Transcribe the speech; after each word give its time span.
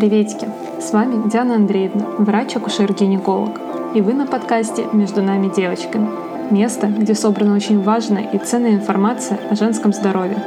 Приветики! 0.00 0.48
С 0.80 0.94
вами 0.94 1.28
Диана 1.28 1.56
Андреевна, 1.56 2.06
врач-акушер-гинеколог. 2.16 3.60
И 3.94 4.00
вы 4.00 4.14
на 4.14 4.24
подкасте 4.24 4.86
«Между 4.94 5.20
нами 5.20 5.52
девочками». 5.54 6.08
Место, 6.50 6.86
где 6.86 7.14
собрана 7.14 7.54
очень 7.54 7.82
важная 7.82 8.22
и 8.22 8.38
ценная 8.38 8.76
информация 8.76 9.38
о 9.50 9.56
женском 9.56 9.92
здоровье. 9.92 10.42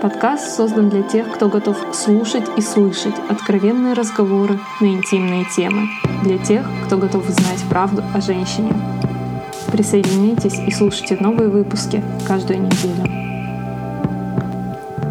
Подкаст 0.00 0.54
создан 0.54 0.88
для 0.88 1.02
тех, 1.02 1.28
кто 1.32 1.48
готов 1.48 1.76
слушать 1.92 2.44
и 2.56 2.60
слышать 2.60 3.16
откровенные 3.28 3.94
разговоры 3.94 4.60
на 4.80 4.86
интимные 4.86 5.46
темы. 5.46 5.88
Для 6.22 6.38
тех, 6.38 6.64
кто 6.86 6.96
готов 6.96 7.28
узнать 7.28 7.64
правду 7.68 8.04
о 8.14 8.20
женщине. 8.20 8.72
Присоединяйтесь 9.72 10.60
и 10.64 10.70
слушайте 10.70 11.16
новые 11.18 11.48
выпуски 11.48 12.04
каждую 12.24 12.60
неделю. 12.60 13.02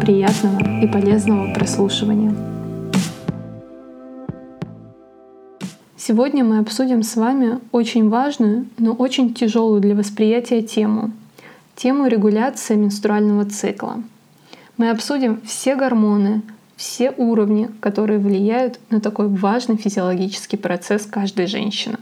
Приятного 0.00 0.80
и 0.80 0.86
полезного 0.86 1.52
прослушивания. 1.52 2.51
Сегодня 6.04 6.42
мы 6.42 6.58
обсудим 6.58 7.04
с 7.04 7.14
вами 7.14 7.60
очень 7.70 8.08
важную, 8.08 8.66
но 8.76 8.92
очень 8.92 9.34
тяжелую 9.34 9.80
для 9.80 9.94
восприятия 9.94 10.60
тему. 10.60 11.12
Тему 11.76 12.08
регуляции 12.08 12.74
менструального 12.74 13.44
цикла. 13.44 14.02
Мы 14.76 14.90
обсудим 14.90 15.40
все 15.42 15.76
гормоны, 15.76 16.42
все 16.74 17.14
уровни, 17.16 17.70
которые 17.78 18.18
влияют 18.18 18.80
на 18.90 19.00
такой 19.00 19.28
важный 19.28 19.76
физиологический 19.76 20.58
процесс 20.58 21.06
каждой 21.06 21.46
женщины. 21.46 21.98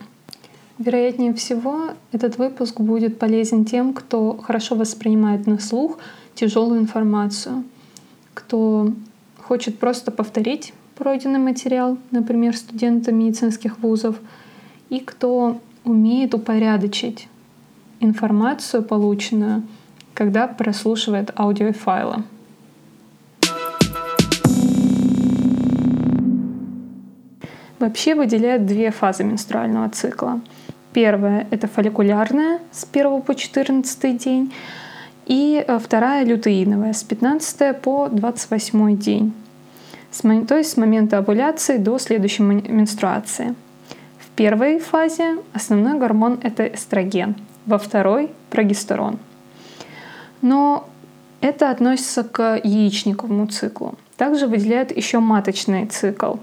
Вероятнее 0.79 1.35
всего, 1.35 1.91
этот 2.11 2.39
выпуск 2.39 2.81
будет 2.81 3.19
полезен 3.19 3.67
тем, 3.67 3.93
кто 3.93 4.35
хорошо 4.39 4.77
воспринимает 4.77 5.47
на 5.47 5.59
слух 5.59 5.99
тяжелую 6.35 6.81
информацию, 6.81 7.65
кто 8.33 8.93
хочет 9.37 9.79
просто 9.79 10.11
повторить 10.11 10.73
пройденный 11.01 11.39
материал, 11.39 11.97
например, 12.11 12.55
студенты 12.55 13.11
медицинских 13.11 13.79
вузов, 13.79 14.17
и 14.91 15.01
кто 15.01 15.59
умеет 15.83 16.35
упорядочить 16.35 17.27
информацию, 18.01 18.83
полученную, 18.83 19.63
когда 20.13 20.47
прослушивает 20.47 21.33
аудиофайлы. 21.35 22.23
Вообще 27.79 28.15
выделяют 28.15 28.67
две 28.67 28.91
фазы 28.91 29.25
менструального 29.25 29.89
цикла. 29.89 30.43
Первая— 30.93 31.47
это 31.51 31.67
фолликулярная 31.67 32.59
с 32.73 32.87
1 32.93 33.23
по 33.23 33.35
14 33.35 34.19
день, 34.19 34.53
и 35.25 35.65
э, 35.67 35.79
вторая— 35.79 36.25
лютеиновая 36.27 36.93
с 36.93 37.03
15 37.03 37.81
по 37.81 38.09
28 38.09 38.99
день, 38.99 39.33
то 40.13 40.57
есть 40.57 40.73
с 40.73 40.77
момента 40.77 41.19
овуляции 41.19 41.77
до 41.77 41.99
следующей 41.99 42.43
менструации. 42.43 43.55
В 44.19 44.29
первой 44.31 44.79
фазе 44.79 45.39
основной 45.53 45.99
гормон— 45.99 46.41
это 46.43 46.67
эстроген, 46.67 47.37
во 47.67 47.79
второй— 47.79 48.31
прогестерон. 48.51 49.19
Но 50.43 50.89
это 51.41 51.71
относится 51.71 52.23
к 52.25 52.61
яичниковому 52.63 53.47
циклу. 53.47 53.95
Также 54.17 54.47
выделяют 54.47 54.95
еще 54.95 55.21
маточный 55.21 55.87
цикл. 55.87 56.35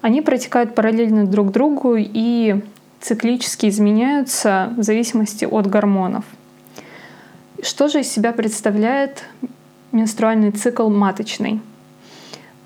Они 0.00 0.20
протекают 0.20 0.74
параллельно 0.74 1.26
друг 1.26 1.52
другу 1.52 1.94
и 1.96 2.60
циклически 3.00 3.68
изменяются 3.68 4.72
в 4.76 4.82
зависимости 4.82 5.44
от 5.44 5.68
гормонов. 5.68 6.24
Что 7.62 7.86
же 7.86 8.00
из 8.00 8.08
себя 8.08 8.32
представляет 8.32 9.24
менструальный 9.92 10.50
цикл 10.50 10.88
маточный? 10.88 11.60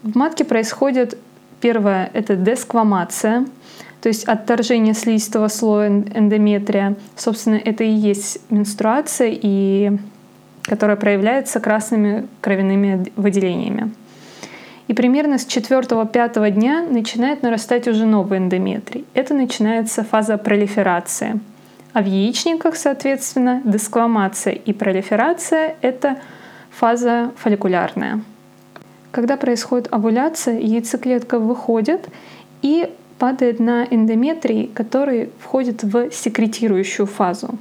В 0.02 0.16
матке 0.16 0.44
происходит 0.44 1.18
первое— 1.60 2.10
это 2.12 2.36
десквамация, 2.36 3.46
то 4.00 4.08
есть 4.08 4.24
отторжение 4.24 4.94
слизистого 4.94 5.48
слоя 5.48 5.88
эндометрия. 5.88 6.94
Собственно, 7.16 7.56
это 7.56 7.82
и 7.82 7.90
есть 7.90 8.38
менструация, 8.50 9.30
и 9.32 9.98
которая 10.62 10.96
проявляется 10.96 11.60
красными 11.60 12.26
кровяными 12.40 13.06
выделениями. 13.16 13.92
И 14.88 14.94
примерно 14.94 15.38
с 15.38 15.46
4-5 15.46 16.50
дня 16.50 16.84
начинает 16.88 17.42
нарастать 17.42 17.88
уже 17.88 18.06
новый 18.06 18.38
эндометрий. 18.38 19.04
Это 19.14 19.34
начинается 19.34 20.04
фаза 20.04 20.38
пролиферации. 20.38 21.40
А 21.92 22.02
в 22.02 22.06
яичниках, 22.06 22.76
соответственно, 22.76 23.62
десквамация 23.64 24.52
и 24.52 24.72
пролиферация— 24.72 25.74
это 25.80 26.18
фаза 26.70 27.32
фолликулярная. 27.36 28.20
Когда 29.16 29.38
происходит 29.38 29.88
овуляция, 29.90 30.58
яйцеклетка 30.58 31.38
выходит 31.38 32.06
и 32.60 32.92
падает 33.18 33.60
на 33.60 33.86
эндометрий, 33.86 34.70
который 34.74 35.30
входит 35.40 35.82
в 35.84 36.10
секретирующую 36.10 37.06
фазу. 37.06 37.58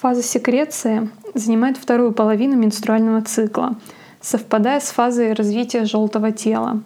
Фаза 0.00 0.22
секреции 0.22 1.08
занимает 1.32 1.78
вторую 1.78 2.12
половину 2.12 2.56
менструального 2.56 3.22
цикла— 3.22 3.76
совпадая 4.20 4.80
с 4.80 4.90
фазой 4.90 5.32
развития 5.32 5.86
желтого 5.86 6.30
тела. 6.30 6.82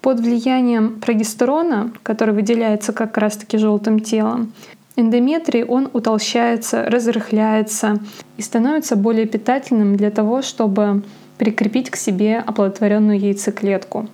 Под 0.00 0.20
влиянием 0.20 1.00
прогестерона, 1.00 1.90
который 2.04 2.32
выделяется 2.32 2.92
как 2.92 3.18
раз-таки 3.18 3.58
желтым 3.58 3.98
телом, 3.98 4.52
эндометрий 4.94 5.64
он 5.64 5.90
утолщается, 5.92 6.84
разрыхляется 6.84 7.98
и 8.36 8.42
становится 8.42 8.94
более 8.94 9.26
питательным 9.26 9.96
для 9.96 10.12
того, 10.12 10.42
чтобы 10.42 11.02
прикрепить 11.42 11.90
к 11.90 11.96
себе 11.96 12.38
оплодотворенную 12.38 13.18
яйцеклетку. 13.18 14.06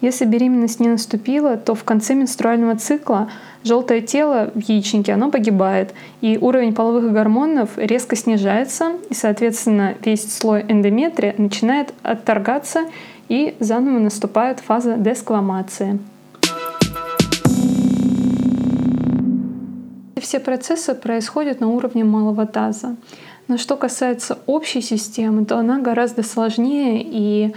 Если 0.00 0.24
беременность 0.24 0.80
не 0.80 0.88
наступила, 0.88 1.58
то 1.58 1.74
в 1.74 1.84
конце 1.84 2.14
менструального 2.14 2.74
цикла 2.74 3.28
желтое 3.64 4.00
тело 4.00 4.50
в 4.54 4.60
яичнике 4.60 5.12
оно 5.12 5.30
погибает, 5.30 5.92
и 6.22 6.38
уровень 6.40 6.74
половых 6.74 7.12
гормонов 7.12 7.76
резко 7.76 8.16
снижается, 8.16 8.92
и, 9.10 9.14
соответственно, 9.14 9.94
весь 10.02 10.34
слой 10.34 10.64
эндометрия 10.66 11.34
начинает 11.36 11.92
отторгаться, 12.02 12.86
и 13.28 13.54
заново 13.60 13.98
наступает 13.98 14.60
фаза 14.60 14.96
десквамации. 14.96 15.98
Все 20.18 20.40
процессы 20.40 20.94
происходят 20.94 21.60
на 21.60 21.68
уровне 21.68 22.04
малого 22.04 22.46
таза. 22.46 22.96
Но 23.48 23.56
что 23.56 23.76
касается 23.76 24.38
общей 24.46 24.82
системы, 24.82 25.46
то 25.46 25.58
она 25.58 25.80
гораздо 25.80 26.22
сложнее 26.22 27.02
и 27.02 27.54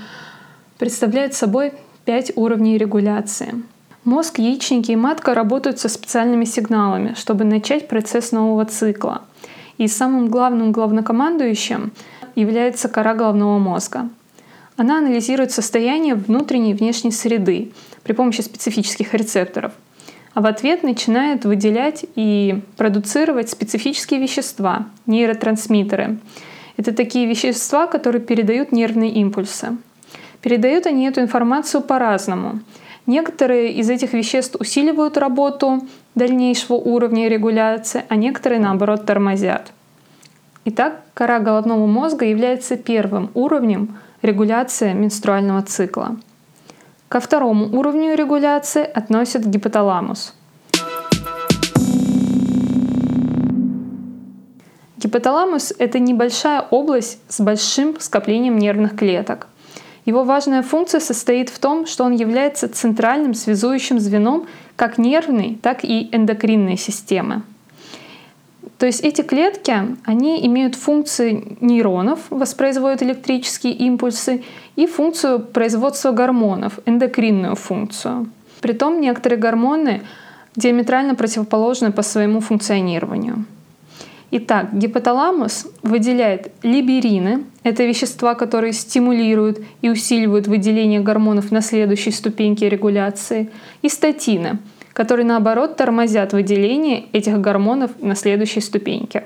представляет 0.80 1.34
собой 1.34 1.74
пять 2.06 2.32
уровней 2.36 2.78
регуляции. 2.78 3.62
Мозг, 4.06 4.40
яичники 4.40 4.92
и 4.92 4.96
матка 4.96 5.36
работают 5.36 5.80
со 5.80 5.90
специальными 5.90 6.46
сигналами, 6.46 7.14
чтобы 7.16 7.44
начать 7.44 7.88
процесс 7.88 8.32
нового 8.32 8.66
цикла. 8.66 9.24
И 9.78 9.88
самым 9.88 10.30
главным 10.30 10.72
главнокомандующим 10.72 11.92
является 12.36 12.88
кора 12.88 13.14
головного 13.14 13.60
мозга. 13.60 14.10
Она 14.78 14.98
анализирует 14.98 15.52
состояние 15.52 16.16
внутренней 16.16 16.72
и 16.72 16.74
внешней 16.74 17.12
среды 17.12 17.74
при 18.04 18.14
помощи 18.14 18.42
специфических 18.42 19.14
рецепторов, 19.14 19.74
а 20.34 20.42
в 20.42 20.46
ответ 20.46 20.84
начинает 20.84 21.46
выделять 21.46 22.06
и 22.16 22.62
продуцировать 22.78 23.50
специфические 23.50 24.20
вещества, 24.20 24.88
нейротрансмиттеры. 25.06 26.18
Это 26.78 26.94
такие 26.94 27.28
вещества, 27.28 27.88
которые 27.88 28.22
передают 28.22 28.72
нервные 28.72 29.12
импульсы. 29.12 29.78
Передают 30.42 30.86
они 30.86 31.08
эту 31.08 31.22
информацию 31.22 31.82
по-разному. 31.82 32.62
Некоторые 33.06 33.74
из 33.74 33.90
этих 33.90 34.14
веществ 34.14 34.56
усиливают 34.60 35.18
работу 35.18 35.88
дальнейшего 36.16 36.76
уровня 36.76 37.28
регуляции, 37.28 38.04
а 38.08 38.16
некоторые, 38.16 38.62
наоборот, 38.62 39.06
тормозят. 39.06 39.72
Итак, 40.66 41.02
кора 41.14 41.40
головного 41.40 41.86
мозга 41.88 42.26
является 42.26 42.78
первым 42.78 43.32
уровнем 43.34 43.98
регуляции 44.22 44.94
менструального 44.94 45.64
цикла. 45.64 46.18
Ко 47.12 47.20
второму 47.20 47.66
уровню 47.78 48.16
регуляции 48.16 48.84
относят 48.84 49.46
гипоталамус. 49.46 50.34
Гипоталамус— 54.96 55.74
это 55.78 56.00
небольшая 56.00 56.62
область 56.62 57.20
с 57.28 57.42
большим 57.42 58.00
скоплением 58.00 58.58
нервных 58.58 58.96
клеток. 58.96 59.48
Его 60.06 60.24
важная 60.24 60.64
функция 60.64 61.02
состоит 61.02 61.50
в 61.50 61.60
том, 61.60 61.86
что 61.86 62.06
он 62.06 62.14
является 62.14 62.70
центральным 62.70 63.34
связующим 63.34 64.00
звеном 64.00 64.48
как 64.78 64.98
нервной, 64.98 65.60
так 65.62 65.84
и 65.84 66.08
эндокринной 66.14 66.78
системы. 66.78 67.42
То 68.82 68.88
есть 68.88 69.02
эти 69.02 69.22
клетки, 69.22 69.76
они 70.06 70.44
имеют 70.48 70.74
функции 70.74 71.56
нейронов, 71.62 72.20
воспроизводят 72.32 73.04
электрические 73.04 73.74
импульсы, 73.74 74.42
и 74.76 74.88
функцию 74.88 75.40
производства 75.40 76.12
гормонов, 76.12 76.80
эндокринную 76.88 77.56
функцию. 77.56 78.32
Притом 78.60 79.00
некоторые 79.00 79.38
гормоны 79.38 80.02
диаметрально 80.56 81.14
противоположны 81.14 81.92
по 81.92 82.02
своему 82.02 82.40
функционированию. 82.40 83.46
Итак, 84.32 84.74
гипоталамус 84.74 85.68
выделяет 85.84 86.52
либерины, 86.64 87.44
это 87.62 87.84
вещества, 87.84 88.34
которые 88.34 88.74
стимулируют 88.74 89.60
и 89.84 89.92
усиливают 89.92 90.48
выделение 90.48 91.02
гормонов 91.02 91.52
на 91.52 91.62
следующей 91.62 92.10
ступеньке 92.10 92.68
регуляции, 92.68 93.52
и 93.84 93.90
статины, 93.90 94.58
которые 94.94 95.26
наоборот 95.26 95.78
тормозят 95.78 96.34
выделение 96.34 97.06
этих 97.14 97.40
гормонов 97.40 97.92
на 98.02 98.16
следующей 98.16 98.62
ступеньке. 98.62 99.24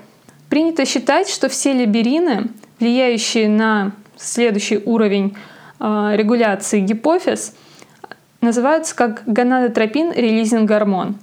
Принято 0.49 0.85
считать, 0.85 1.29
что 1.29 1.49
все 1.49 1.73
либерины, 1.73 2.49
влияющие 2.79 3.49
на 3.49 3.93
следующий 4.15 4.79
уровень 4.85 5.35
э, 5.79 6.11
регуляции 6.15 6.79
гипофиз, 6.79 7.55
называются 8.41 8.95
как 8.95 9.23
гонадотропин 9.25 10.11
релизинг 10.11 10.69
гормон. 10.69 11.15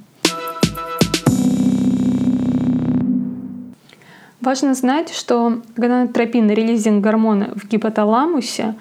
Важно 4.41 4.75
знать, 4.75 5.15
что 5.15 5.63
гонадотропин 5.77 6.51
релизинг 6.51 7.01
гормоны 7.03 7.51
в 7.55 7.69
гипоталамусе 7.69 8.75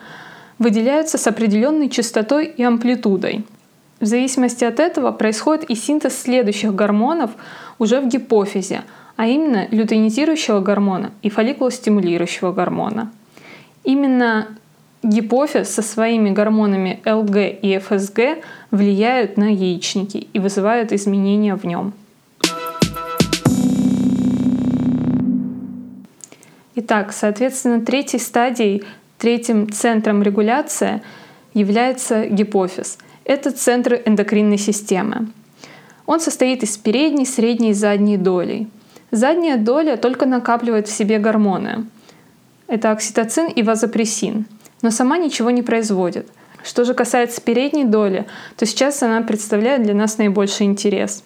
выделяются 0.58 1.20
с 1.20 1.28
определенной 1.28 1.88
частотой 1.88 2.48
и 2.48 2.64
амплитудой. 2.64 3.46
В 4.02 4.06
зависимости 4.06 4.64
от 4.64 4.80
этого 4.80 5.12
происходит 5.12 5.70
и 5.70 5.76
синтез 5.76 6.20
следующих 6.20 6.74
гормонов 6.74 7.30
уже 7.78 8.02
в 8.02 8.08
гипофизе, 8.08 8.82
а 9.16 9.28
именно 9.28 9.68
лютeinизирующего 9.70 10.60
гормона 10.60 11.12
и 11.22 11.30
фолликулостимулирующего 11.30 12.52
гормона. 12.52 13.12
Именно 13.84 14.48
гипофиз 15.04 15.70
со 15.70 15.84
своими 15.84 16.32
гормонами 16.32 17.00
ЛГ 17.06 17.38
и 17.62 17.78
ФСГ 17.78 18.44
влияют 18.72 19.38
на 19.38 19.54
яичники 19.54 20.28
и 20.34 20.40
вызывают 20.40 20.92
изменения 20.92 21.56
в 21.56 21.64
нем. 21.64 21.94
Итак, 26.74 27.14
соответственно, 27.14 27.86
третьей 27.86 28.20
стадией, 28.20 28.84
третьим 29.20 29.72
центром 29.72 30.24
регуляции 30.24 31.04
является 31.54 32.26
гипофиз. 32.26 32.98
Это 33.26 33.52
центр 33.52 34.02
эндокринной 34.06 34.58
системы. 34.58 35.28
Он 36.06 36.20
состоит 36.20 36.64
из 36.64 36.78
передней, 36.78 37.26
средней 37.26 37.72
и 37.72 37.74
задней 37.74 38.18
долей. 38.18 38.68
Задняя 39.12 39.58
доля 39.58 39.98
только 39.98 40.26
накапливает 40.26 40.88
в 40.88 40.92
себе 40.92 41.20
гормоны. 41.20 41.86
Это 42.68 42.92
окситоцин 42.92 43.48
и 43.48 43.64
вазопрессин, 43.64 44.46
но 44.82 44.92
сама 44.92 45.18
ничего 45.18 45.52
не 45.52 45.62
производит. 45.62 46.28
Что 46.64 46.86
же 46.86 46.94
касается 46.94 47.42
передней 47.42 47.86
доли, 47.86 48.26
то 48.56 48.66
сейчас 48.66 49.02
она 49.04 49.22
представляет 49.22 49.84
для 49.84 49.94
нас 49.94 50.18
наибольший 50.18 50.68
интерес. 50.68 51.24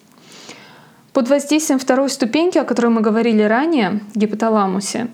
Под 1.12 1.28
воздействием 1.28 1.78
второй 1.78 2.10
ступеньки, 2.10 2.58
о 2.58 2.64
которой 2.64 2.88
мы 2.88 3.00
говорили 3.00 3.42
ранее, 3.42 4.00
гипоталамусе, 4.14 5.08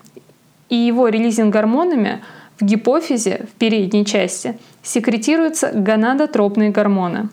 и 0.69 0.75
его 0.75 1.07
релизинг 1.07 1.53
гормонами 1.53 2.23
в 2.59 2.65
гипофизе, 2.65 3.47
в 3.51 3.57
передней 3.57 4.05
части, 4.05 4.57
секретируются 4.81 5.71
гонадотропные 5.73 6.71
гормоны. 6.71 7.29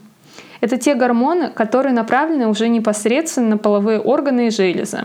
Это 0.61 0.76
те 0.76 0.94
гормоны, 0.94 1.50
которые 1.50 1.94
направлены 1.94 2.46
уже 2.49 2.69
непосредственно 2.69 3.50
на 3.50 3.58
половые 3.58 3.99
органы 3.99 4.49
и 4.49 4.50
железы. 4.50 5.05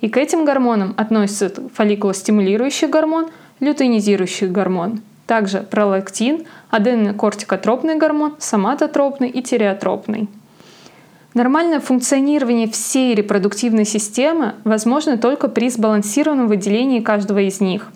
И 0.00 0.08
к 0.08 0.16
этим 0.16 0.44
гормонам 0.44 0.94
относятся 0.96 1.52
фолликулостимулирующий 1.74 2.88
гормон, 2.88 3.28
лютeinизирующий 3.60 4.48
гормон, 4.48 5.00
также 5.26 5.60
пролактин, 5.60 6.44
аденокортикотропный 6.70 7.96
гормон, 7.96 8.34
соматотропный 8.38 9.28
и 9.28 9.42
тиреотропный. 9.42 10.28
Нормальное 11.34 11.80
функционирование 11.80 12.68
всей 12.68 13.14
репродуктивной 13.14 13.84
системы 13.84 14.54
возможно 14.64 15.18
только 15.18 15.48
при 15.48 15.68
сбалансированном 15.68 16.46
выделении 16.46 17.00
каждого 17.00 17.40
из 17.40 17.60
них. 17.60 17.88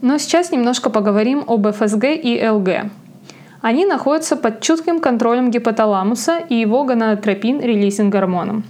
Но 0.00 0.18
сейчас 0.18 0.50
немножко 0.50 0.90
поговорим 0.90 1.44
об 1.46 1.66
ФСГ 1.70 2.04
и 2.04 2.48
ЛГ. 2.48 2.90
Они 3.60 3.84
находятся 3.84 4.36
под 4.36 4.60
чутким 4.60 5.00
контролем 5.00 5.50
гипоталамуса 5.50 6.38
и 6.38 6.54
его 6.54 6.84
гонадотропин 6.84 7.60
релизинг 7.60 8.12
гормоном. 8.12 8.64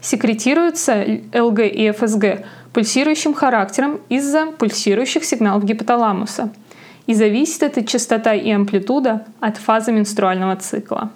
Секретируются 0.00 1.04
ЛГ 1.34 1.60
и 1.60 1.90
ФСГ 1.90 2.44
пульсирующим 2.72 3.34
характером 3.34 4.00
из-за 4.08 4.46
пульсирующих 4.46 5.24
сигналов 5.24 5.64
гипоталамуса– 5.64 6.50
и 7.08 7.14
зависит 7.14 7.62
эта 7.62 7.82
частота 7.82 8.34
и 8.34 8.50
амплитуда 8.50 9.24
от 9.40 9.56
фазы 9.56 9.92
менструального 9.92 10.56
цикла. 10.56 11.10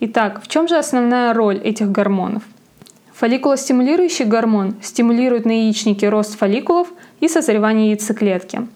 Итак, 0.00 0.42
в 0.42 0.46
чем 0.46 0.68
же 0.68 0.76
основная 0.76 1.32
роль 1.32 1.56
этих 1.56 1.90
гормонов? 1.90 2.42
Фолликулостимулирующий 3.14 4.26
гормон 4.26 4.74
стимулирует 4.82 5.46
на 5.46 5.52
яичнике 5.52 6.10
рост 6.10 6.38
фолликулов 6.38 6.88
и 7.24 7.28
созревание 7.28 7.90
яйцеклетки. 7.90 8.68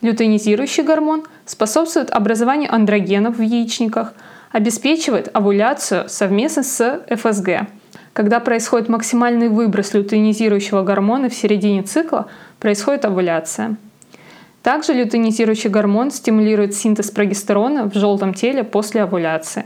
Лютeinизирующий 0.00 0.84
гормон 0.84 1.24
способствует 1.44 2.10
образованию 2.10 2.72
андрогенов 2.72 3.38
в 3.38 3.42
яичниках, 3.42 4.14
обеспечивает 4.52 5.28
овуляцию 5.32 6.08
совместно 6.08 6.62
с 6.62 7.02
ФСГ. 7.10 7.66
Когда 8.12 8.40
происходит 8.40 8.88
максимальный 8.88 9.48
выброс 9.48 9.92
лютeinизирующего 9.92 10.82
гормона 10.82 11.28
в 11.28 11.34
середине 11.34 11.82
цикла, 11.82 12.28
происходит 12.60 13.04
овуляция. 13.04 13.76
Также 14.62 14.94
лютeinизирующий 14.94 15.70
гормон 15.70 16.10
стимулирует 16.10 16.74
синтез 16.74 17.10
прогестерона 17.10 17.90
в 17.90 17.94
желтом 17.94 18.34
теле 18.34 18.64
после 18.64 19.02
овуляции. 19.02 19.64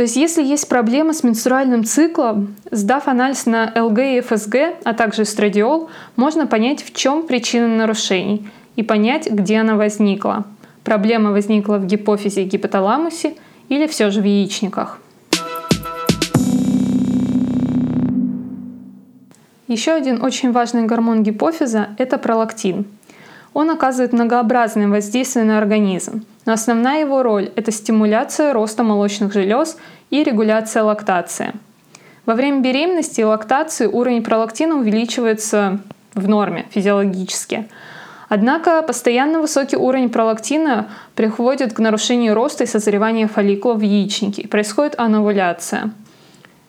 То 0.00 0.04
есть 0.04 0.16
если 0.16 0.42
есть 0.42 0.66
проблема 0.66 1.12
с 1.12 1.22
менструальным 1.22 1.84
циклом, 1.84 2.56
сдав 2.70 3.06
анализ 3.06 3.44
на 3.44 3.70
ЛГ 3.76 3.98
и 3.98 4.20
ФСГ, 4.22 4.56
а 4.82 4.94
также 4.94 5.24
эстрадиол, 5.24 5.90
можно 6.16 6.46
понять, 6.46 6.82
в 6.82 6.94
чем 6.94 7.26
причина 7.26 7.68
нарушений 7.68 8.48
и 8.76 8.82
понять, 8.82 9.30
где 9.30 9.58
она 9.58 9.76
возникла. 9.76 10.46
Проблема 10.84 11.32
возникла 11.32 11.76
в 11.76 11.84
гипофизе 11.84 12.44
и 12.44 12.46
гипоталамусе 12.46 13.34
или 13.68 13.86
все 13.86 14.10
же 14.10 14.22
в 14.22 14.24
яичниках. 14.24 15.00
Еще 19.68 19.92
один 19.92 20.24
очень 20.24 20.50
важный 20.50 20.84
гормон 20.84 21.22
гипофиза– 21.22 21.88
это 21.98 22.16
пролактин. 22.16 22.86
Он 23.52 23.68
оказывает 23.68 24.14
многообразное 24.14 24.88
воздействие 24.88 25.44
на 25.44 25.58
организм, 25.58 26.24
но 26.50 26.54
основная 26.54 27.02
его 27.02 27.22
роль– 27.22 27.52
это 27.54 27.70
стимуляция 27.70 28.52
роста 28.52 28.82
молочных 28.82 29.32
желез 29.32 29.76
и 30.10 30.24
регуляция 30.24 30.82
лактации. 30.82 31.52
Во 32.26 32.34
время 32.34 32.58
беременности 32.58 33.20
и 33.20 33.24
лактации 33.24 33.86
уровень 33.86 34.24
пролактина 34.24 34.74
увеличивается 34.74 35.78
в 36.14 36.28
норме 36.28 36.66
физиологически. 36.70 37.68
Однако 38.28 38.82
постоянно 38.82 39.40
высокий 39.40 39.76
уровень 39.76 40.08
пролактина 40.08 40.88
приводит 41.14 41.72
к 41.72 41.78
нарушению 41.78 42.34
роста 42.34 42.64
и 42.64 42.66
созревания 42.66 43.28
фолликулов 43.28 43.78
в 43.78 43.82
яичнике, 43.82 44.48
происходит 44.48 44.98
ановуляция– 44.98 45.92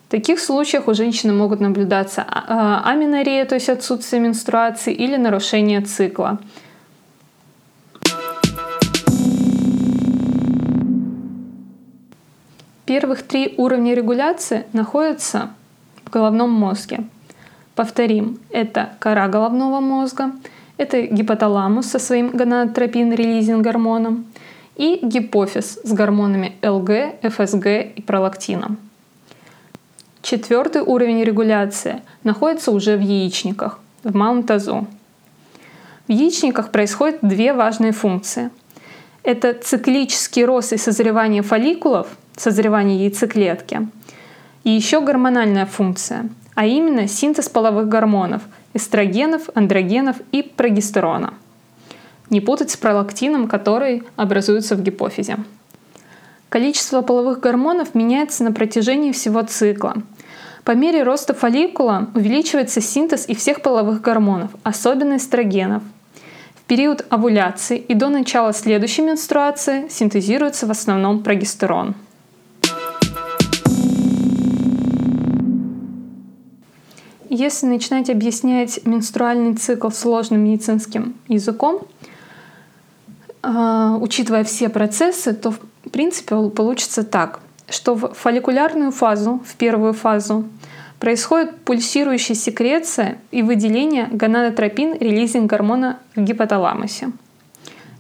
в 0.08 0.12
таких 0.12 0.42
случаях 0.42 0.90
у 0.90 0.94
женщины 0.94 1.32
могут 1.32 1.62
наблюдаться 1.62 2.26
а, 2.28 2.82
а, 2.84 2.92
аминорея, 2.92 3.46
то 3.46 3.56
есть 3.56 3.70
отсутствие 3.70 4.22
менструации, 4.22 4.94
или 4.94 5.16
нарушение 5.16 5.80
цикла. 5.80 6.38
Первых 12.92 13.24
три 13.24 13.54
уровня 13.56 13.94
регуляции 13.94 14.66
находятся 14.74 15.52
в 16.04 16.10
головном 16.10 16.50
мозге. 16.52 17.06
Повторим, 17.74 18.38
это 18.50 18.90
кора 19.00 19.30
головного 19.30 19.80
мозга, 19.80 20.34
это 20.76 21.02
гипоталамус 21.04 21.86
со 21.86 22.00
своим 22.00 22.32
гонадотропин-релизинг 22.32 23.62
гормоном 23.62 24.26
и 24.76 25.00
гипофиз 25.02 25.80
с 25.82 25.94
гормонами 25.94 26.58
ЛГ, 26.62 27.32
ФСГ 27.32 27.96
и 27.96 28.02
пролактином. 28.06 28.78
Четвертый 30.22 30.82
уровень 30.82 31.24
регуляции 31.24 32.02
находится 32.26 32.72
уже 32.72 32.98
в 32.98 33.00
яичниках, 33.00 33.80
в 34.04 34.14
малом 34.14 34.44
тазу. 34.44 34.86
В 36.10 36.12
яичниках 36.12 36.72
происходят 36.72 37.20
две 37.22 37.54
важные 37.54 37.94
функции. 37.94 38.50
Это 39.24 39.54
циклический 39.54 40.44
рост 40.44 40.74
и 40.74 40.78
созревание 40.78 41.42
фолликулов, 41.42 42.18
созревание 42.38 43.06
яйцеклетки, 43.06 43.88
и 44.64 44.70
еще 44.70 45.02
гормональная 45.02 45.66
функция, 45.66 46.30
а 46.56 46.66
именно 46.66 47.08
синтез 47.08 47.50
половых 47.50 47.88
гормонов– 47.88 48.42
эстрогенов, 48.74 49.50
андрогенов 49.54 50.18
и 50.32 50.42
прогестерона. 50.42 51.34
Не 52.30 52.42
путать 52.42 52.72
с 52.72 52.78
пролактином, 52.78 53.48
который 53.48 54.04
образуется 54.16 54.76
в 54.76 54.82
гипофизе. 54.82 55.38
Количество 56.50 57.02
половых 57.02 57.40
гормонов 57.40 57.96
меняется 57.96 58.44
на 58.44 58.52
протяжении 58.52 59.12
всего 59.12 59.42
цикла. 59.44 59.96
По 60.64 60.72
мере 60.72 61.04
роста 61.04 61.34
фолликула 61.34 62.10
увеличивается 62.14 62.82
синтез 62.82 63.28
и 63.28 63.36
всех 63.36 63.62
половых 63.62 64.02
гормонов, 64.02 64.52
особенно 64.64 65.18
эстрогенов. 65.18 65.82
В 66.56 66.62
период 66.68 67.06
овуляции 67.10 67.78
и 67.78 67.94
до 67.94 68.10
начала 68.10 68.54
следующей 68.54 69.02
менструации 69.02 69.88
синтезируется 69.90 70.68
в 70.68 70.72
основном 70.72 71.24
прогестерон. 71.24 71.96
Если 77.34 77.66
начинать 77.66 78.10
объяснять 78.10 78.86
менструальный 78.86 79.56
цикл 79.56 79.90
сложным 79.90 80.44
медицинским 80.44 81.16
языком, 81.30 81.88
а, 83.42 83.98
учитывая 84.02 84.44
все 84.44 84.68
процессы, 84.68 85.34
то 85.34 85.52
в 85.52 85.60
принципе 85.92 86.36
получится 86.50 87.06
так, 87.06 87.40
что 87.70 87.96
в 87.96 88.12
фолликулярную 88.16 88.92
фазу, 88.92 89.42
в 89.46 89.56
первую 89.56 89.94
фазу, 89.94 90.44
происходит 91.00 91.56
пульсирующая 91.62 92.36
секреция 92.36 93.18
и 93.32 93.44
выделение 93.44 94.10
гонадотропин-релизинг 94.12 95.46
гормона 95.46 96.00
в 96.18 96.22
гипоталамусе. 96.22 97.14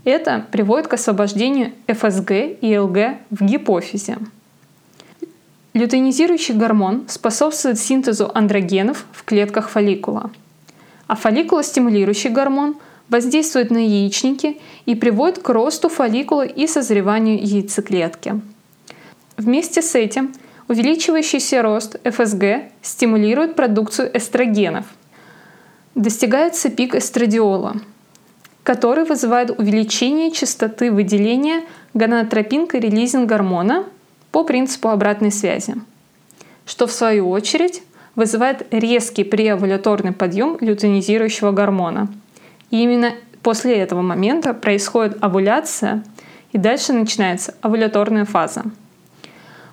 Это 0.04 0.46
приводит 0.52 0.90
к 0.90 0.96
освобождению 0.96 1.72
ФСГ 1.88 2.32
и 2.60 2.78
ЛГ 2.78 2.98
в 3.30 3.46
гипофизе. 3.46 4.18
Лютeinизирующий 5.74 6.54
гормон 6.54 7.06
способствует 7.08 7.80
синтезу 7.80 8.30
андрогенов 8.34 9.06
в 9.13 9.24
клетках 9.24 9.70
фолликула, 9.70 10.30
а 11.08 11.16
фолликулостимулирующий 11.16 12.30
гормон 12.30 12.75
воздействует 13.08 13.72
на 13.72 13.78
яичники 13.78 14.60
и 14.86 14.96
приводит 14.96 15.40
к 15.40 15.48
росту 15.50 15.88
фолликула 15.88 16.46
и 16.46 16.68
созреванию 16.68 17.40
яйцеклетки. 17.42 18.42
Вместе 19.38 19.82
с 19.82 19.96
этим 19.96 20.34
увеличивающийся 20.68 21.62
рост 21.62 21.96
ФСГ 22.04 22.70
стимулирует 22.82 23.56
продукцию 23.56 24.16
эстрогенов. 24.16 24.86
Достигается 25.96 26.70
пик 26.70 26.96
эстрадиола, 26.96 27.78
который 28.63 29.06
вызывает 29.06 29.58
увеличение 29.58 30.32
частоты 30.32 30.92
выделения 30.92 31.63
гонадотропин-релизинг 31.94 33.25
гормона– 33.25 33.86
по 34.32 34.44
принципу 34.44 34.90
обратной 34.90 35.32
связи, 35.32 35.76
что 36.66 36.88
в 36.88 36.92
свою 36.92 37.30
очередь 37.30 37.84
вызывает 38.16 38.68
резкий 38.72 39.24
преовуляторный 39.24 40.12
подъем 40.12 40.58
лютeinизирующего 40.60 41.52
гормона. 41.52 42.08
И 42.70 42.82
именно 42.82 43.14
после 43.44 43.78
этого 43.78 44.02
момента 44.02 44.54
происходит 44.54 45.18
овуляция, 45.22 46.04
и 46.52 46.58
дальше 46.58 46.94
начинается 46.94 47.56
овуляторная 47.62 48.26
фаза. 48.26 48.64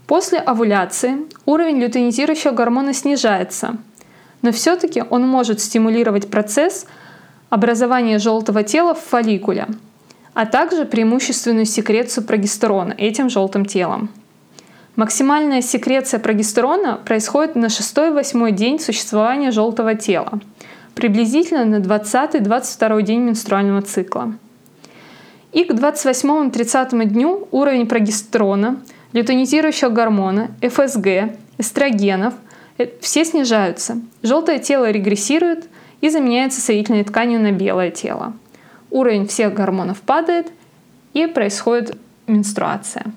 После 0.07 0.39
овуляции 0.39 1.19
уровень 1.45 1.81
лютeinизирующего 1.81 2.53
гормона 2.53 2.95
снижается, 2.95 3.77
но 4.43 4.53
все-таки 4.53 5.03
он 5.11 5.27
может 5.27 5.61
стимулировать 5.61 6.31
процесс 6.31 6.87
образования 7.51 8.19
желтого 8.19 8.63
тела 8.63 8.95
в 8.95 9.01
фолликуле, 9.01 9.67
а 10.35 10.47
также 10.47 10.85
преимущественную 10.85 11.67
секрецию 11.67 12.25
прогестерона 12.25 12.95
этим 12.97 13.29
желтым 13.29 13.67
телом. 13.67 14.11
Максимальная 14.99 15.63
секреция 15.63 16.19
прогестерона 16.19 16.97
происходит 16.97 17.55
на 17.55 17.67
6-8 17.67 18.51
день 18.51 18.81
существования 18.81 19.53
желтого 19.53 19.95
тела, 19.95 20.41
приблизительно 20.97 21.65
на 21.65 21.77
20-22 21.77 23.03
день 23.03 23.21
менструального 23.21 23.81
цикла. 23.83 24.35
И 25.53 25.63
к 25.63 25.71
28-30 25.71 27.05
дню 27.05 27.47
уровень 27.53 27.87
прогестерона, 27.87 28.83
лютонизирующего 29.13 29.91
гормона, 29.91 30.51
ФСГ, 30.63 31.33
эстрогенов 31.59 32.35
э, 32.79 32.89
все 33.01 33.25
снижаются. 33.25 33.99
Желтое 34.25 34.59
тело 34.59 34.91
регрессирует 34.91 35.69
и 36.01 36.09
заменяется 36.09 36.61
соединительной 36.61 37.05
тканью 37.05 37.39
на 37.39 37.53
белое 37.53 37.93
тело. 37.93 38.33
Уровень 38.91 39.29
всех 39.29 39.55
гормонов 39.55 40.01
падает 40.01 40.49
и 41.15 41.29
происходит 41.29 41.97
менструация. 42.27 43.13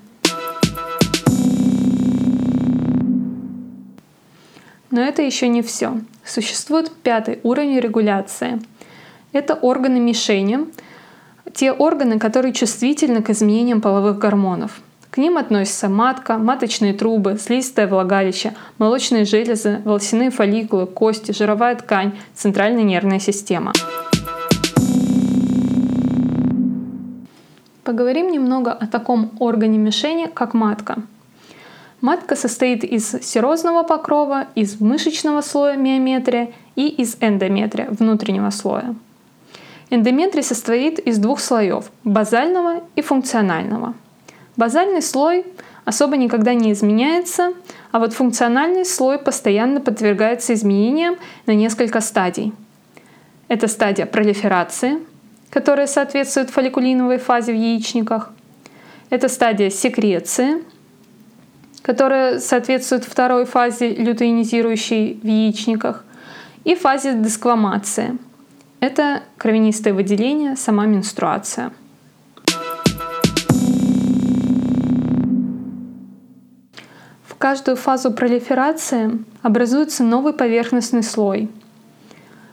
Но 4.92 5.00
это 5.00 5.22
еще 5.22 5.48
не 5.48 5.62
все. 5.62 5.98
Существует 6.22 6.92
пятый 7.02 7.40
уровень 7.42 7.80
регуляции. 7.80 8.60
Это 9.32 9.54
органы 9.54 9.98
мишени, 9.98 10.66
те 11.54 11.72
органы, 11.72 12.18
которые 12.18 12.52
чувствительны 12.52 13.22
к 13.22 13.30
изменениям 13.30 13.80
половых 13.80 14.18
гормонов. 14.18 14.82
К 15.10 15.16
ним 15.16 15.38
относятся 15.38 15.88
матка, 15.88 16.36
маточные 16.36 16.92
трубы, 16.92 17.38
слизистое 17.38 17.86
влагалище, 17.86 18.52
молочные 18.76 19.24
железы, 19.24 19.80
волосяные 19.84 20.30
фолликулы, 20.30 20.86
кости, 20.86 21.32
жировая 21.32 21.74
ткань, 21.74 22.12
центральная 22.34 22.82
нервная 22.82 23.18
система. 23.18 23.72
Поговорим 27.82 28.30
немного 28.30 28.72
о 28.72 28.86
таком 28.86 29.32
органе 29.38 29.78
мишени, 29.78 30.26
как 30.26 30.52
матка. 30.52 31.02
Матка 32.02 32.34
состоит 32.34 32.82
из 32.82 33.12
серозного 33.22 33.84
покрова, 33.84 34.48
из 34.56 34.80
мышечного 34.80 35.40
слоя 35.40 35.76
миометрия 35.76 36.50
и 36.74 36.88
из 36.88 37.16
эндометрия, 37.20 37.88
внутреннего 37.90 38.50
слоя. 38.50 38.96
Эндометрий 39.88 40.42
состоит 40.42 40.98
из 40.98 41.18
двух 41.18 41.38
слоев– 41.38 41.92
базального 42.04 42.82
и 42.96 43.02
функционального. 43.02 43.94
Базальный 44.56 45.00
слой 45.00 45.46
особо 45.84 46.16
никогда 46.16 46.54
не 46.54 46.72
изменяется, 46.72 47.52
а 47.92 48.00
вот 48.00 48.14
функциональный 48.14 48.84
слой 48.84 49.20
постоянно 49.20 49.80
подвергается 49.80 50.54
изменениям 50.54 51.14
на 51.46 51.52
несколько 51.52 52.00
стадий. 52.00 52.52
Это 53.46 53.68
стадия 53.68 54.06
пролиферации, 54.06 54.98
которая 55.50 55.86
соответствует 55.86 56.50
фолликулиновой 56.50 57.18
фазе 57.18 57.52
в 57.52 57.56
яичниках. 57.56 58.32
Это 59.08 59.28
стадия 59.28 59.70
секреции, 59.70 60.64
которая 61.82 62.38
соответствует 62.38 63.04
второй 63.04 63.44
фазе 63.44 63.94
лютеинизирующей 63.94 65.18
в 65.20 65.26
яичниках, 65.26 66.04
и 66.64 66.76
фазе 66.76 67.14
десквамации. 67.14 68.16
Это 68.78 69.22
кровянистое 69.36 69.92
выделение, 69.92 70.56
сама 70.56 70.86
менструация. 70.86 71.72
В 77.26 77.34
каждую 77.36 77.76
фазу 77.76 78.12
пролиферации 78.12 79.18
образуется 79.42 80.04
новый 80.04 80.32
поверхностный 80.32 81.02
слой. 81.02 81.50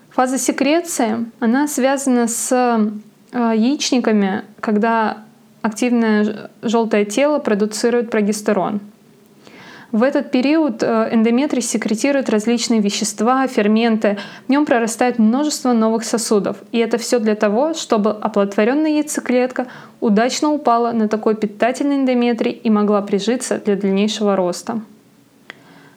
Фаза 0.10 0.40
секреции, 0.40 1.28
она 1.40 1.68
связана 1.68 2.28
с 2.28 2.52
э, 2.52 3.56
яичниками, 3.56 4.44
когда 4.60 5.20
активное 5.62 6.50
желтое 6.64 7.06
тело 7.06 7.38
продуцирует 7.38 8.10
прогестерон– 8.10 8.80
в 9.92 10.04
этот 10.04 10.30
период 10.30 10.84
э, 10.84 11.10
эндометрий 11.12 11.62
секретирует 11.62 12.30
различные 12.30 12.80
вещества, 12.80 13.48
ферменты. 13.48 14.18
В 14.48 14.50
нем 14.50 14.66
прорастает 14.66 15.18
множество 15.18 15.74
новых 15.74 16.04
сосудов. 16.04 16.58
И 16.72 16.78
это 16.78 16.98
все 16.98 17.20
для 17.20 17.36
того, 17.36 17.74
чтобы 17.74 18.12
оплодотворенная 18.12 18.92
яйцеклетка 18.92 19.68
удачно 20.00 20.52
упала 20.52 20.92
на 20.92 21.08
такой 21.08 21.36
питательный 21.36 21.98
эндометрий 21.98 22.52
и 22.52 22.70
могла 22.70 23.02
прижиться 23.02 23.58
для 23.58 23.76
дальнейшего 23.76 24.36
роста. 24.36 24.82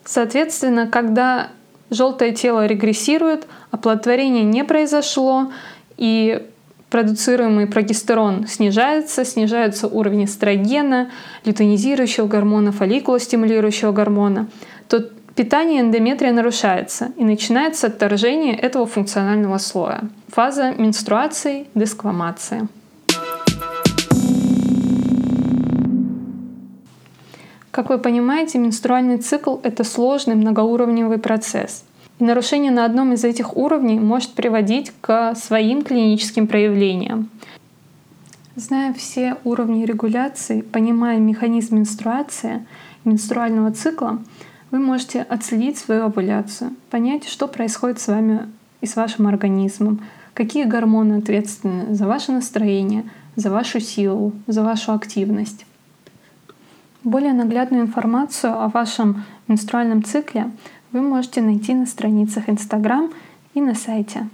Соответственно, 0.04 0.86
когда 0.86 1.48
желтое 1.90 2.32
тело 2.32 2.66
регрессирует, 2.66 3.46
оплодотворение 3.70 4.42
не 4.42 4.64
произошло, 4.64 5.52
и 5.98 6.46
продуцируемый 6.92 7.66
прогестерон 7.66 8.46
снижается, 8.46 9.24
снижается 9.24 9.88
уровень 9.88 10.26
эстрогена, 10.26 11.10
лютонизирующего 11.46 12.26
гормона, 12.26 12.70
фолликулостимулирующего 12.70 13.92
гормона, 13.92 14.48
то 14.88 15.00
питание 15.34 15.80
эндометрия 15.80 16.32
нарушается 16.32 17.12
и 17.16 17.24
начинается 17.24 17.86
отторжение 17.86 18.54
этого 18.54 18.84
функционального 18.84 19.56
слоя. 19.56 20.02
Фаза 20.28 20.74
менструации, 20.76 21.66
десквамации. 21.74 22.68
Как 27.70 27.88
вы 27.88 27.96
понимаете, 27.96 28.58
менструальный 28.58 29.16
цикл— 29.16 29.56
это 29.62 29.82
сложный 29.82 30.34
многоуровневый 30.34 31.16
процесс— 31.16 31.84
нарушение 32.22 32.70
на 32.70 32.84
одном 32.84 33.12
из 33.12 33.24
этих 33.24 33.56
уровней 33.56 33.98
может 33.98 34.32
приводить 34.32 34.92
к 35.00 35.34
своим 35.34 35.82
клиническим 35.82 36.46
проявлениям. 36.46 37.28
Зная 38.54 38.92
все 38.92 39.36
уровни 39.44 39.84
регуляции, 39.84 40.60
понимая 40.60 41.18
механизм 41.18 41.76
менструации, 41.76 42.66
менструального 43.04 43.72
цикла, 43.72 44.22
вы 44.70 44.78
можете 44.78 45.22
отследить 45.22 45.78
свою 45.78 46.04
овуляцию, 46.04 46.74
понять, 46.90 47.26
что 47.26 47.48
происходит 47.48 48.00
с 48.00 48.08
вами 48.08 48.48
и 48.80 48.86
с 48.86 48.96
вашим 48.96 49.26
организмом, 49.26 50.00
какие 50.34 50.64
гормоны 50.64 51.14
ответственны 51.14 51.94
за 51.94 52.06
ваше 52.06 52.32
настроение, 52.32 53.04
за 53.36 53.50
вашу 53.50 53.80
силу, 53.80 54.32
за 54.46 54.62
вашу 54.62 54.92
активность. 54.92 55.66
Более 57.04 57.32
наглядную 57.32 57.82
информацию 57.82 58.52
о 58.52 58.68
вашем 58.68 59.24
менструальном 59.48 60.04
цикле 60.04 60.50
вы 60.92 61.00
можете 61.00 61.40
найти 61.40 61.74
на 61.74 61.86
страницах 61.86 62.48
Instagram 62.48 63.12
и 63.54 63.60
на 63.60 63.74
сайте. 63.74 64.28